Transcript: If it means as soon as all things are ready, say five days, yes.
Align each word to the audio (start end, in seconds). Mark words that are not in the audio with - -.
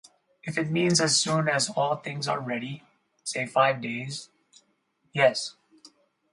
If 0.43 0.57
it 0.57 0.71
means 0.71 0.99
as 0.99 1.15
soon 1.15 1.47
as 1.47 1.69
all 1.69 1.95
things 1.97 2.27
are 2.27 2.39
ready, 2.39 2.81
say 3.23 3.45
five 3.45 3.81
days, 3.81 4.29
yes. 5.13 5.53